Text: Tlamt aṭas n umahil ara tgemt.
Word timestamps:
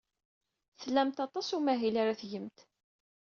Tlamt 0.81 1.17
aṭas 1.25 1.47
n 1.51 1.55
umahil 1.57 1.95
ara 2.01 2.19
tgemt. 2.21 2.57